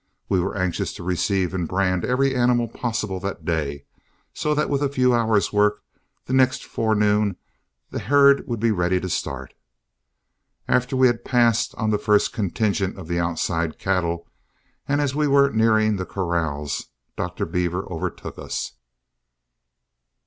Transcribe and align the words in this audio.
We 0.29 0.39
were 0.39 0.57
anxious 0.57 0.93
to 0.93 1.03
receive 1.03 1.53
and 1.53 1.67
brand 1.67 2.03
every 2.03 2.33
animal 2.35 2.67
possible 2.67 3.19
that 3.19 3.45
day, 3.45 3.85
so 4.33 4.55
that 4.55 4.67
with 4.67 4.81
a 4.81 4.89
few 4.89 5.13
hours' 5.13 5.53
work 5.53 5.83
the 6.25 6.33
next 6.33 6.65
forenoon 6.65 7.35
the 7.91 7.99
herd 7.99 8.47
would 8.47 8.59
be 8.59 8.71
ready 8.71 8.99
to 8.99 9.07
start. 9.09 9.53
After 10.67 10.97
we 10.97 11.05
had 11.05 11.23
passed 11.23 11.75
on 11.75 11.91
the 11.91 11.99
first 11.99 12.33
contingent 12.33 12.97
of 12.97 13.07
the 13.07 13.19
outside 13.19 13.77
cattle, 13.77 14.27
and 14.87 15.01
as 15.01 15.13
we 15.13 15.27
were 15.27 15.51
nearing 15.51 15.97
the 15.97 16.05
corrals, 16.07 16.87
Dr. 17.15 17.45
Beaver 17.45 17.83
overtook 17.83 18.39
us. 18.39 18.71